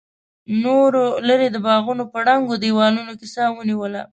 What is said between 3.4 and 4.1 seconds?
ونيوله.